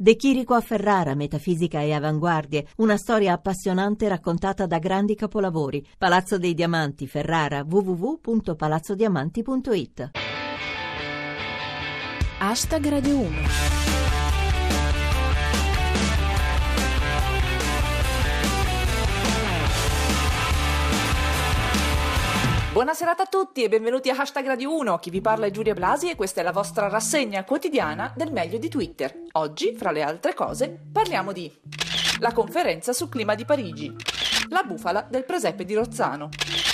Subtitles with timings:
[0.00, 5.84] De Chirico a Ferrara, metafisica e avanguardie, una storia appassionante raccontata da grandi capolavori.
[5.98, 10.10] Palazzo dei Diamanti, Ferrara, www.palazzodiamanti.it.
[12.38, 13.97] Hashtag Radio 1
[22.78, 24.98] Buona serata a tutti e benvenuti a Hashtag Radio 1.
[24.98, 28.56] Chi vi parla è Giulia Blasi e questa è la vostra rassegna quotidiana del meglio
[28.56, 29.22] di Twitter.
[29.32, 31.52] Oggi, fra le altre cose, parliamo di
[32.20, 33.92] la conferenza sul clima di Parigi,
[34.50, 36.28] la bufala del presepe di Rozzano,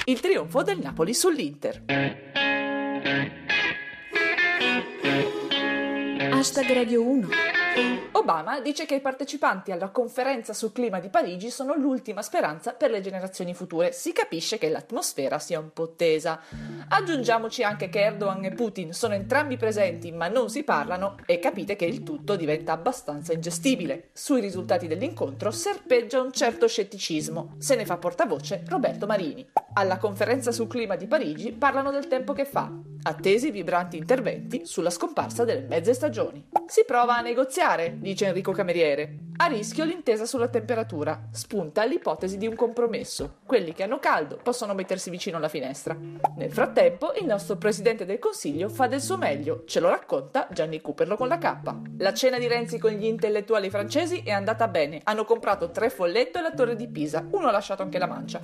[0.04, 1.84] il trionfo del Napoli sull'Inter.
[6.30, 7.53] Hashtag Radio 1
[8.12, 12.90] Obama dice che i partecipanti alla conferenza sul clima di Parigi sono l'ultima speranza per
[12.90, 13.90] le generazioni future.
[13.90, 16.40] Si capisce che l'atmosfera sia un po' tesa.
[16.88, 21.74] Aggiungiamoci anche che Erdogan e Putin sono entrambi presenti ma non si parlano e capite
[21.74, 24.10] che il tutto diventa abbastanza ingestibile.
[24.12, 27.56] Sui risultati dell'incontro serpeggia un certo scetticismo.
[27.58, 29.44] Se ne fa portavoce Roberto Marini.
[29.74, 32.70] Alla conferenza sul clima di Parigi parlano del tempo che fa,
[33.06, 36.48] attesi vibranti interventi sulla scomparsa delle mezze stagioni.
[36.66, 39.18] Si prova a negoziare, dice Enrico Cameriere.
[39.36, 41.28] A rischio l'intesa sulla temperatura.
[41.32, 43.38] Spunta l'ipotesi di un compromesso.
[43.44, 45.96] Quelli che hanno caldo possono mettersi vicino alla finestra.
[46.36, 49.64] Nel frattempo, il nostro presidente del Consiglio fa del suo meglio.
[49.66, 51.56] Ce lo racconta Gianni Cooperlo con la K.
[51.98, 55.00] La cena di Renzi con gli intellettuali francesi è andata bene.
[55.02, 57.26] Hanno comprato tre folletto e la torre di Pisa.
[57.32, 58.40] Uno ha lasciato anche la mancia.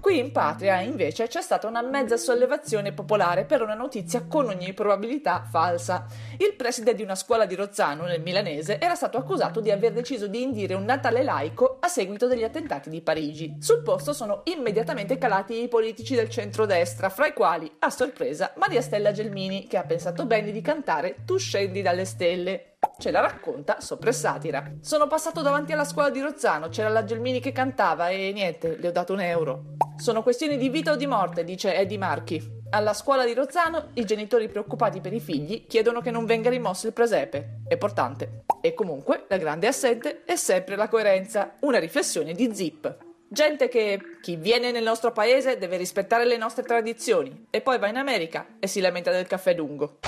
[0.00, 4.72] Qui in patria, invece, c'è stata una mezza sollevazione popolare per una notizia con ogni
[4.72, 6.06] probabilità falsa.
[6.38, 10.10] Il preside di una scuola di Rozzano, nel milanese, era stato accusato di aver deciso
[10.12, 13.56] di indire un Natale laico a seguito degli attentati di Parigi.
[13.60, 18.82] Sul posto sono immediatamente calati i politici del centrodestra, fra i quali, a sorpresa, Maria
[18.82, 22.76] Stella Gelmini, che ha pensato bene di cantare Tu scendi dalle stelle.
[22.98, 24.72] Ce la racconta sopra satira.
[24.80, 28.88] Sono passato davanti alla scuola di Rozzano, c'era la Gelmini che cantava e niente, le
[28.88, 29.76] ho dato un euro.
[29.96, 32.60] Sono questioni di vita o di morte, dice Eddie Marchi.
[32.70, 36.86] Alla scuola di Rozzano i genitori preoccupati per i figli chiedono che non venga rimosso
[36.86, 37.60] il presepe.
[37.68, 38.44] È portante.
[38.64, 41.56] E comunque la grande assente è sempre la coerenza.
[41.60, 42.96] Una riflessione di Zip.
[43.26, 47.88] Gente che chi viene nel nostro paese deve rispettare le nostre tradizioni e poi va
[47.88, 49.98] in America e si lamenta del caffè lungo.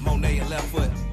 [0.00, 1.03] Monet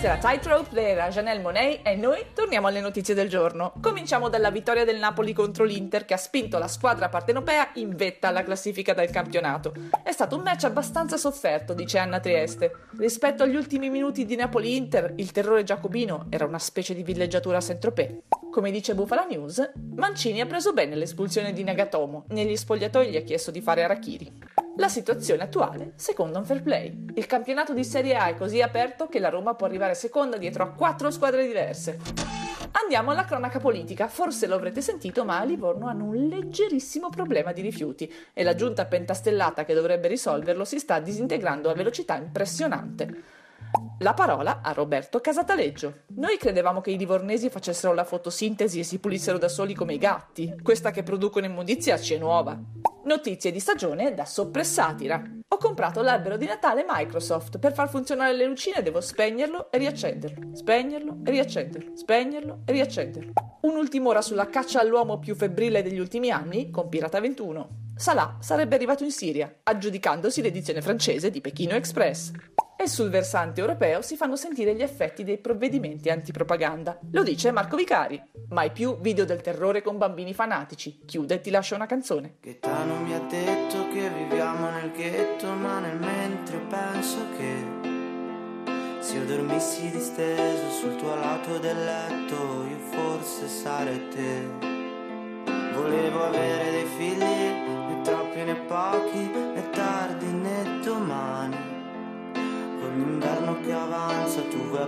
[0.00, 3.74] Questa era Tightrope della Janelle Monet e noi torniamo alle notizie del giorno.
[3.82, 8.28] Cominciamo dalla vittoria del Napoli contro l'Inter che ha spinto la squadra partenopea in vetta
[8.28, 9.74] alla classifica del campionato.
[10.02, 12.72] È stato un match abbastanza sofferto, dice Anna Trieste.
[12.96, 17.60] Rispetto agli ultimi minuti di Napoli-Inter, il terrore giacobino era una specie di villeggiatura a
[17.60, 18.20] Saint-Tropez.
[18.50, 22.24] Come dice Bufala News, Mancini ha preso bene l'espulsione di Nagatomo.
[22.28, 24.32] Negli spogliatoi gli ha chiesto di fare Arachiri.
[24.80, 27.04] La situazione attuale secondo un fair play.
[27.14, 30.62] Il campionato di Serie A è così aperto che la Roma può arrivare seconda dietro
[30.62, 31.98] a quattro squadre diverse.
[32.82, 34.08] Andiamo alla cronaca politica.
[34.08, 38.54] Forse lo avrete sentito, ma a Livorno hanno un leggerissimo problema di rifiuti e la
[38.54, 43.39] giunta pentastellata che dovrebbe risolverlo si sta disintegrando a velocità impressionante.
[44.02, 46.04] La parola a Roberto Casataleggio.
[46.16, 49.98] Noi credevamo che i livornesi facessero la fotosintesi e si pulissero da soli come i
[49.98, 50.56] gatti.
[50.62, 52.58] Questa che producono immondizia ci è nuova.
[53.04, 55.22] Notizie di stagione da soppressatira.
[55.48, 57.58] Ho comprato l'albero di Natale Microsoft.
[57.58, 60.54] Per far funzionare le lucine devo spegnerlo e riaccenderlo.
[60.54, 61.94] Spegnerlo e riaccenderlo.
[61.94, 63.32] Spegnerlo e riaccenderlo.
[63.60, 67.68] Un'ultima ora sulla caccia all'uomo più febbrile degli ultimi anni con Pirata 21.
[67.96, 72.32] Salah sarebbe arrivato in Siria, aggiudicandosi l'edizione francese di Pechino Express
[72.82, 76.98] e sul versante europeo si fanno sentire gli effetti dei provvedimenti antipropaganda.
[77.10, 78.18] Lo dice Marco Vicari.
[78.48, 81.00] Mai più video del terrore con bambini fanatici.
[81.04, 82.36] Chiude e ti lascia una canzone.
[82.40, 87.88] Gaetano mi ha detto che viviamo nel ghetto, ma nel mentre penso che
[89.00, 94.68] se io dormissi disteso sul tuo lato del letto, io forse sarei te.
[95.74, 97.19] Volevo avere dei figli,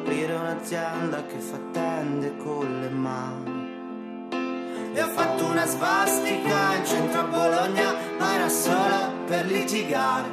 [0.03, 3.71] aprire un'azienda che fa tende con le mani.
[4.95, 10.29] E ho fatto una svastica in centro a Bologna, ma era solo per litigare.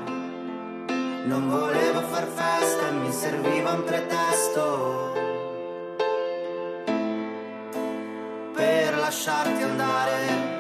[1.26, 5.14] Non volevo far festa e mi serviva un pretesto
[8.56, 10.58] per lasciarti andare.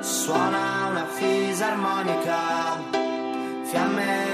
[0.00, 2.55] Suona una fisarmonica,
[3.76, 4.25] amém.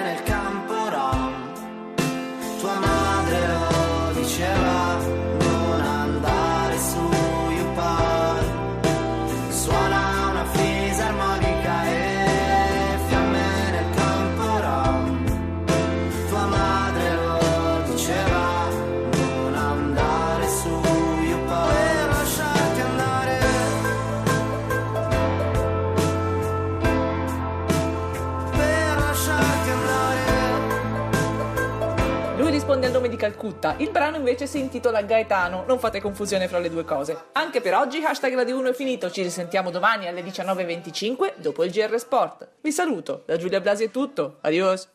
[32.53, 36.59] Risponde al nome di Calcutta, il brano invece si intitola Gaetano, non fate confusione fra
[36.59, 37.17] le due cose.
[37.33, 41.71] Anche per oggi hashtag Radio 1 è finito, ci risentiamo domani alle 19.25 dopo il
[41.71, 42.47] GR Sport.
[42.61, 44.87] Vi saluto, da Giulia Blasi è tutto, adios!